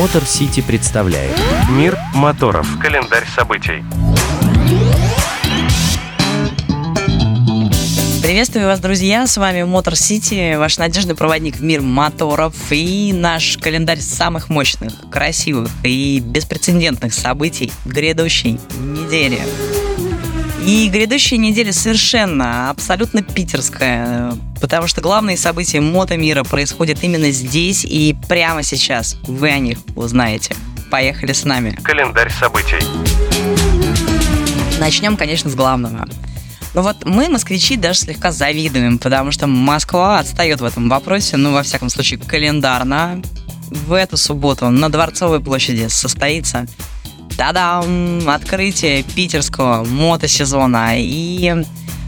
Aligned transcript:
Мотор 0.00 0.24
Сити 0.24 0.62
представляет 0.62 1.36
Мир 1.68 1.98
моторов. 2.14 2.66
Календарь 2.80 3.26
событий. 3.36 3.84
Приветствую 8.22 8.64
вас, 8.64 8.80
друзья! 8.80 9.26
С 9.26 9.36
вами 9.36 9.62
Мотор 9.64 9.96
Сити, 9.96 10.56
ваш 10.56 10.78
надежный 10.78 11.14
проводник 11.14 11.56
в 11.56 11.62
мир 11.62 11.82
моторов 11.82 12.54
и 12.70 13.12
наш 13.12 13.58
календарь 13.58 14.00
самых 14.00 14.48
мощных, 14.48 14.94
красивых 15.10 15.68
и 15.82 16.18
беспрецедентных 16.24 17.12
событий 17.12 17.70
грядущей 17.84 18.58
недели. 18.78 19.42
И 20.64 20.88
грядущая 20.90 21.38
неделя 21.38 21.72
совершенно, 21.72 22.70
абсолютно 22.70 23.22
питерская, 23.22 24.32
потому 24.60 24.86
что 24.86 25.00
главные 25.00 25.36
события 25.36 25.80
мотомира 25.80 26.44
происходят 26.44 27.02
именно 27.02 27.30
здесь 27.30 27.84
и 27.84 28.14
прямо 28.28 28.62
сейчас. 28.62 29.16
Вы 29.22 29.50
о 29.50 29.58
них 29.58 29.78
узнаете. 29.96 30.54
Поехали 30.90 31.32
с 31.32 31.44
нами. 31.44 31.78
Календарь 31.82 32.30
событий. 32.30 32.76
Начнем, 34.78 35.16
конечно, 35.16 35.50
с 35.50 35.54
главного. 35.54 36.06
Ну 36.74 36.82
вот 36.82 37.04
мы, 37.04 37.28
москвичи, 37.28 37.76
даже 37.76 38.00
слегка 38.00 38.30
завидуем, 38.30 38.98
потому 38.98 39.32
что 39.32 39.46
Москва 39.46 40.20
отстает 40.20 40.60
в 40.60 40.64
этом 40.64 40.88
вопросе, 40.88 41.36
ну, 41.36 41.52
во 41.52 41.62
всяком 41.62 41.88
случае, 41.88 42.20
календарно. 42.20 43.22
В 43.70 43.92
эту 43.92 44.16
субботу 44.16 44.68
на 44.68 44.88
Дворцовой 44.88 45.40
площади 45.40 45.88
состоится 45.88 46.66
Та-дам! 47.36 48.28
Открытие 48.28 49.02
питерского 49.02 49.84
мотосезона. 49.84 50.94
И 50.96 51.64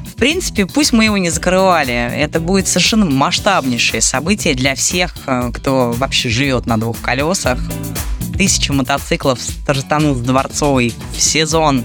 в 0.07 0.17
принципе, 0.17 0.67
пусть 0.67 0.93
мы 0.93 1.07
его 1.07 1.19
не 1.19 1.31
закрывали, 1.31 1.95
это 1.95 2.39
будет 2.39 2.69
совершенно 2.69 3.07
масштабнейшее 3.07 4.01
событие 4.01 4.55
для 4.55 4.75
всех, 4.75 5.15
э, 5.27 5.51
кто 5.53 5.93
вообще 5.93 6.29
живет 6.29 6.67
на 6.67 6.79
двух 6.79 7.01
колесах. 7.01 7.59
Тысячи 8.37 8.71
мотоциклов 8.71 9.41
стартанут 9.41 10.19
с 10.19 10.21
Дворцовой 10.21 10.95
в 11.17 11.21
сезон. 11.21 11.85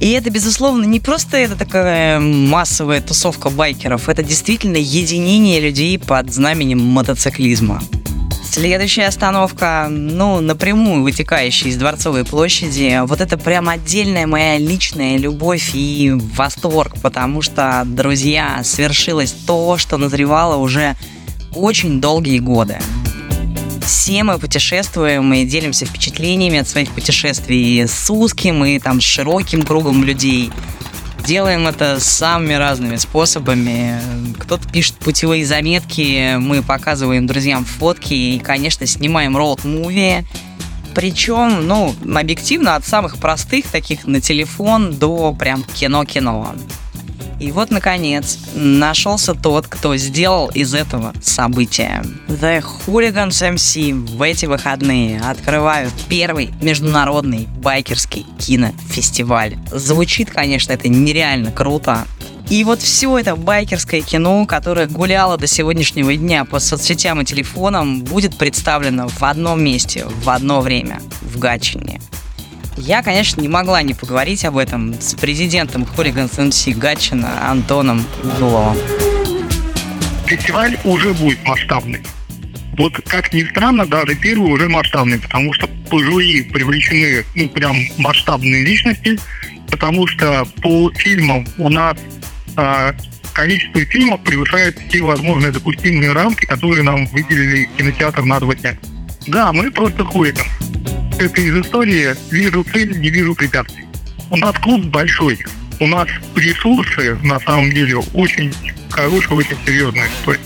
И 0.00 0.12
это, 0.12 0.30
безусловно, 0.30 0.84
не 0.86 0.98
просто 0.98 1.36
это 1.36 1.56
такая 1.56 2.18
массовая 2.18 3.02
тусовка 3.02 3.50
байкеров, 3.50 4.08
это 4.08 4.22
действительно 4.22 4.78
единение 4.78 5.60
людей 5.60 5.98
под 5.98 6.32
знаменем 6.32 6.80
мотоциклизма. 6.80 7.82
Следующая 8.50 9.06
остановка, 9.06 9.86
ну, 9.88 10.40
напрямую 10.40 11.04
вытекающая 11.04 11.70
из 11.70 11.76
Дворцовой 11.76 12.24
площади. 12.24 13.00
Вот 13.06 13.20
это 13.20 13.38
прям 13.38 13.68
отдельная 13.68 14.26
моя 14.26 14.58
личная 14.58 15.18
любовь 15.18 15.70
и 15.72 16.10
восторг, 16.34 16.94
потому 17.00 17.42
что, 17.42 17.84
друзья, 17.86 18.60
свершилось 18.64 19.30
то, 19.46 19.78
что 19.78 19.98
назревало 19.98 20.56
уже 20.56 20.96
очень 21.54 22.00
долгие 22.00 22.40
годы. 22.40 22.78
Все 23.86 24.24
мы 24.24 24.36
путешествуем 24.36 25.32
и 25.32 25.44
делимся 25.44 25.86
впечатлениями 25.86 26.58
от 26.58 26.68
своих 26.68 26.90
путешествий 26.90 27.86
с 27.86 28.10
узким 28.10 28.64
и 28.64 28.80
там 28.80 29.00
широким 29.00 29.62
кругом 29.62 30.02
людей– 30.02 30.50
Делаем 31.26 31.66
это 31.66 32.00
самыми 32.00 32.54
разными 32.54 32.96
способами. 32.96 34.00
Кто-то 34.38 34.68
пишет 34.68 34.96
путевые 34.96 35.46
заметки, 35.46 36.36
мы 36.36 36.62
показываем 36.62 37.26
друзьям 37.26 37.64
фотки 37.64 38.14
и, 38.14 38.38
конечно, 38.38 38.86
снимаем 38.86 39.36
роуд-муви. 39.36 40.24
Причем, 40.94 41.68
ну, 41.68 41.94
объективно, 42.16 42.74
от 42.74 42.84
самых 42.84 43.18
простых, 43.18 43.66
таких 43.66 44.06
на 44.06 44.20
телефон, 44.20 44.94
до 44.94 45.32
прям 45.32 45.62
кино-кино. 45.62 46.54
И 47.40 47.52
вот, 47.52 47.70
наконец, 47.70 48.38
нашелся 48.54 49.34
тот, 49.34 49.66
кто 49.66 49.96
сделал 49.96 50.48
из 50.50 50.74
этого 50.74 51.14
события. 51.22 52.04
The 52.28 52.62
Hooligans 52.86 53.56
MC 53.56 53.92
в 53.92 54.20
эти 54.20 54.44
выходные 54.44 55.20
открывают 55.20 55.94
первый 56.08 56.50
международный 56.60 57.48
байкерский 57.62 58.26
кинофестиваль. 58.38 59.56
Звучит, 59.72 60.30
конечно, 60.30 60.74
это 60.74 60.88
нереально 60.88 61.50
круто. 61.50 62.06
И 62.50 62.62
вот 62.64 62.82
все 62.82 63.16
это 63.16 63.36
байкерское 63.36 64.02
кино, 64.02 64.44
которое 64.44 64.86
гуляло 64.86 65.38
до 65.38 65.46
сегодняшнего 65.46 66.14
дня 66.16 66.44
по 66.44 66.60
соцсетям 66.60 67.22
и 67.22 67.24
телефонам, 67.24 68.02
будет 68.02 68.36
представлено 68.36 69.08
в 69.08 69.22
одном 69.22 69.62
месте, 69.62 70.04
в 70.04 70.28
одно 70.28 70.60
время, 70.60 71.00
в 71.22 71.38
Гатчине. 71.38 72.00
Я, 72.80 73.02
конечно, 73.02 73.42
не 73.42 73.48
могла 73.48 73.82
не 73.82 73.92
поговорить 73.92 74.44
об 74.46 74.56
этом 74.56 74.98
с 74.98 75.14
президентом 75.14 75.84
Хулиганс 75.84 76.38
МС 76.38 76.66
Гатчина 76.68 77.50
Антоном 77.50 78.02
Дуловым. 78.38 78.78
Фестиваль 80.26 80.78
уже 80.84 81.12
будет 81.12 81.44
масштабный. 81.44 82.00
Вот 82.78 82.94
как 83.06 83.34
ни 83.34 83.44
странно, 83.44 83.84
даже 83.84 84.14
первый 84.14 84.50
уже 84.52 84.68
масштабный, 84.70 85.18
потому 85.18 85.52
что 85.52 85.66
по 85.90 85.98
привлечены 85.98 87.22
ну, 87.34 87.50
прям 87.50 87.76
масштабные 87.98 88.64
личности, 88.64 89.18
потому 89.70 90.06
что 90.06 90.46
по 90.62 90.90
фильмам 90.94 91.46
у 91.58 91.68
нас 91.68 91.98
э, 92.56 92.92
количество 93.34 93.84
фильмов 93.84 94.22
превышает 94.22 94.78
все 94.88 95.02
возможные 95.02 95.52
допустимые 95.52 96.12
рамки, 96.12 96.46
которые 96.46 96.82
нам 96.82 97.06
выделили 97.08 97.68
кинотеатр 97.76 98.22
на 98.22 98.40
два 98.40 98.54
дня. 98.54 98.78
Да, 99.26 99.52
мы 99.52 99.70
просто 99.70 100.02
хулиган 100.02 100.46
это 101.20 101.40
из 101.40 101.54
истории 101.56 102.14
«Вижу 102.30 102.64
цель, 102.64 102.98
не 102.98 103.10
вижу 103.10 103.34
препятствий». 103.34 103.84
У 104.30 104.36
нас 104.36 104.54
клуб 104.58 104.84
большой, 104.86 105.38
у 105.80 105.86
нас 105.86 106.08
ресурсы, 106.36 107.16
на 107.22 107.38
самом 107.40 107.70
деле, 107.70 107.96
очень 108.14 108.52
хорошие, 108.90 109.36
очень 109.36 109.56
серьезная 109.66 110.08
история. 110.08 110.40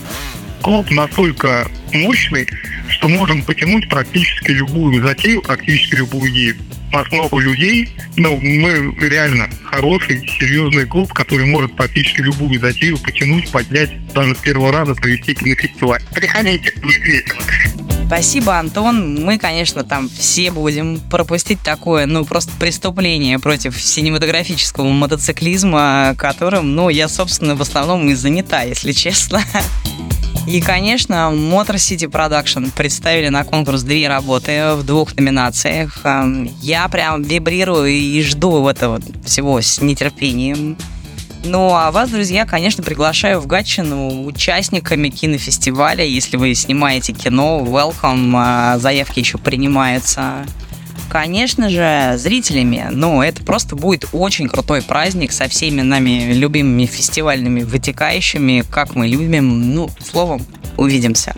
Клуб 0.61 0.89
настолько 0.89 1.67
мощный, 1.93 2.47
что 2.89 3.07
можем 3.07 3.43
потянуть 3.43 3.87
практически 3.87 4.51
любую 4.51 5.03
затею, 5.03 5.41
практически 5.41 5.95
любую 5.95 6.31
идею. 6.31 6.55
Нас 6.91 7.11
много 7.11 7.39
людей, 7.39 7.89
но 8.15 8.35
мы 8.35 8.95
реально 9.07 9.49
хороший, 9.65 10.19
серьезный 10.39 10.85
клуб, 10.85 11.11
который 11.13 11.45
может 11.45 11.75
практически 11.75 12.21
любую 12.21 12.59
затею 12.59 12.97
потянуть, 12.97 13.51
поднять, 13.51 13.91
даже 14.13 14.35
с 14.35 14.39
первого 14.39 14.71
раза 14.71 14.95
провести 14.95 15.35
кинофестиваль. 15.35 16.01
Приходите, 16.13 16.73
будет 16.81 17.01
весело. 17.01 17.41
Спасибо, 18.07 18.59
Антон. 18.59 19.23
Мы, 19.23 19.39
конечно, 19.39 19.83
там 19.83 20.09
все 20.09 20.51
будем 20.51 20.99
пропустить 21.09 21.59
такое, 21.61 22.05
ну, 22.05 22.23
просто 22.23 22.51
преступление 22.59 23.39
против 23.39 23.81
синематографического 23.81 24.85
мотоциклизма, 24.85 26.13
которым, 26.17 26.75
ну, 26.75 26.89
я, 26.89 27.07
собственно, 27.07 27.55
в 27.55 27.61
основном 27.61 28.07
и 28.07 28.13
занята, 28.13 28.61
если 28.61 28.91
честно. 28.91 29.41
И, 30.47 30.61
конечно, 30.61 31.31
Motor 31.33 31.75
City 31.75 32.07
Production 32.07 32.71
представили 32.75 33.29
на 33.29 33.43
конкурс 33.43 33.81
две 33.81 34.07
работы 34.07 34.75
в 34.75 34.83
двух 34.83 35.15
номинациях. 35.15 36.01
Эм, 36.03 36.51
я 36.61 36.87
прям 36.87 37.23
вибрирую 37.23 37.89
и 37.89 38.21
жду 38.21 38.67
этого 38.67 39.01
всего 39.25 39.59
с 39.59 39.81
нетерпением. 39.81 40.77
Ну, 41.47 41.75
а 41.75 41.91
вас, 41.91 42.09
друзья, 42.09 42.43
конечно, 42.47 42.81
приглашаю 42.81 43.39
в 43.39 43.45
Гатчину 43.45 44.25
участниками 44.25 45.09
кинофестиваля. 45.09 46.03
Если 46.03 46.37
вы 46.37 46.55
снимаете 46.55 47.13
кино, 47.13 47.63
welcome, 47.63 48.33
а, 48.35 48.79
заявки 48.79 49.19
еще 49.19 49.37
принимаются. 49.37 50.43
Конечно 51.07 51.69
же, 51.69 52.17
зрителями, 52.17 52.87
но 52.89 53.23
это 53.23 53.43
просто 53.43 53.75
будет 53.75 54.09
очень 54.11 54.49
крутой 54.49 54.81
праздник 54.81 55.31
со 55.31 55.47
всеми 55.47 55.81
нами 55.81 56.33
любимыми 56.33 56.87
фестивальными 56.87 57.61
вытекающими, 57.61 58.63
как 58.67 58.95
мы 58.95 59.07
любим. 59.07 59.75
Ну, 59.75 59.91
словом, 60.03 60.43
увидимся. 60.77 61.35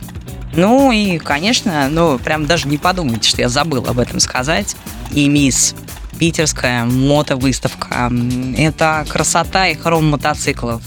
Ну 0.55 0.89
и, 0.93 1.17
конечно, 1.17 1.89
ну, 1.89 2.17
прям 2.17 2.45
даже 2.45 2.69
не 2.69 2.77
подумайте, 2.77 3.27
что 3.27 3.41
я 3.41 3.49
забыл 3.49 3.85
об 3.85 3.99
этом 3.99 4.21
сказать. 4.21 4.77
И 5.11 5.27
мисс 5.27 5.75
питерская 6.19 6.85
мотовыставка. 6.85 8.11
Это 8.57 9.05
красота 9.07 9.67
и 9.67 9.75
хром 9.75 10.09
мотоциклов. 10.09 10.81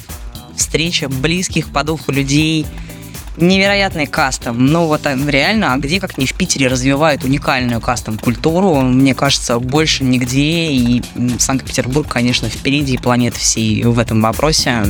Встреча 0.57 1.09
близких 1.09 1.73
по 1.73 1.85
духу 1.85 2.13
людей. 2.13 2.67
Невероятный 3.37 4.07
кастом. 4.07 4.67
Ну 4.67 4.87
вот 4.87 5.07
а, 5.07 5.17
реально, 5.17 5.73
а 5.73 5.79
где 5.79 6.01
как 6.01 6.19
не 6.19 6.27
в 6.27 6.35
Питере 6.35 6.67
развивают 6.67 7.25
уникальную 7.25 7.81
кастом-культуру? 7.81 8.81
Мне 8.81 9.15
кажется, 9.15 9.59
больше 9.59 10.05
нигде. 10.05 10.73
И 10.73 11.03
Санкт-Петербург, 11.39 12.07
конечно, 12.09 12.49
впереди 12.49 12.99
планеты 12.99 13.39
всей 13.39 13.85
в 13.85 13.99
этом 13.99 14.21
вопросе. 14.21 14.83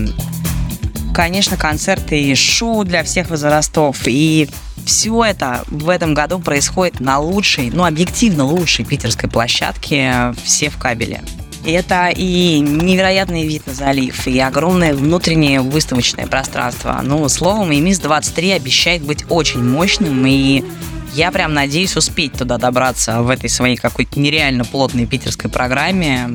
Конечно, 1.15 1.57
концерты 1.57 2.21
и 2.21 2.35
шоу 2.35 2.85
для 2.85 3.03
всех 3.03 3.31
возрастов. 3.31 3.99
И 4.07 4.49
все 4.85 5.25
это 5.25 5.65
в 5.67 5.89
этом 5.89 6.15
году 6.15 6.39
происходит 6.39 7.01
на 7.01 7.19
лучшей, 7.19 7.71
ну, 7.71 7.85
объективно 7.85 8.45
лучшей 8.45 8.85
питерской 8.85 9.29
площадке 9.29 10.35
«Все 10.45 10.71
в 10.71 10.79
кабеле». 10.79 11.23
Это 11.67 12.09
и 12.09 12.59
невероятный 12.61 13.47
вид 13.47 13.67
на 13.67 13.75
залив, 13.75 14.27
и 14.27 14.39
огромное 14.39 14.95
внутреннее 14.95 15.61
выставочное 15.61 16.27
пространство. 16.27 16.99
Ну, 17.03 17.29
словом, 17.29 17.71
и 17.73 17.81
МИС-23 17.81 18.57
обещает 18.57 19.03
быть 19.03 19.27
очень 19.29 19.63
мощным, 19.63 20.25
и 20.27 20.65
я 21.13 21.31
прям 21.31 21.53
надеюсь 21.53 21.97
успеть 21.97 22.33
туда 22.33 22.57
добраться 22.57 23.21
в 23.21 23.29
этой 23.29 23.51
своей 23.51 23.77
какой-то 23.77 24.19
нереально 24.19 24.65
плотной 24.65 25.05
питерской 25.05 25.51
программе. 25.51 26.31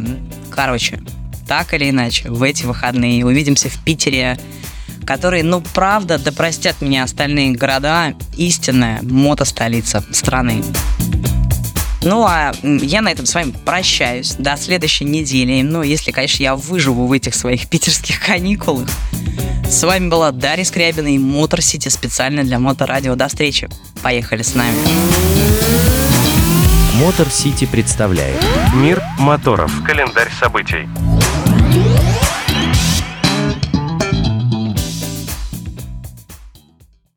Короче, 0.51 1.01
так 1.47 1.73
или 1.73 1.89
иначе, 1.89 2.29
в 2.29 2.41
эти 2.43 2.65
выходные 2.65 3.25
увидимся 3.25 3.69
в 3.69 3.83
Питере 3.83 4.37
который, 5.05 5.43
ну, 5.43 5.61
правда, 5.61 6.17
да 6.17 6.31
простят 6.31 6.81
меня 6.81 7.03
остальные 7.03 7.51
города, 7.51 8.15
истинная 8.37 8.99
мотостолица 9.03 10.03
страны. 10.11 10.63
Ну, 12.01 12.23
а 12.23 12.53
я 12.63 13.01
на 13.01 13.11
этом 13.11 13.25
с 13.25 13.33
вами 13.33 13.53
прощаюсь 13.65 14.35
до 14.37 14.57
следующей 14.57 15.05
недели. 15.05 15.61
Ну, 15.61 15.81
если, 15.81 16.11
конечно, 16.11 16.43
я 16.43 16.55
выживу 16.55 17.07
в 17.07 17.11
этих 17.11 17.33
своих 17.33 17.67
питерских 17.67 18.19
каникулах. 18.19 18.87
С 19.67 19.83
вами 19.83 20.09
была 20.09 20.31
Дарья 20.31 20.63
Скрябина 20.63 21.07
и 21.07 21.17
Мотор 21.17 21.61
Сити 21.61 21.89
специально 21.89 22.43
для 22.43 22.59
Моторадио. 22.59 23.15
До 23.15 23.27
встречи. 23.27 23.69
Поехали 24.03 24.43
с 24.43 24.53
нами. 24.53 24.77
Мотор 27.01 27.27
Сити 27.29 27.65
представляет 27.65 28.41
Мир 28.75 29.01
моторов. 29.17 29.71
Календарь 29.83 30.31
событий. 30.39 30.87
Yeah. 31.75 32.34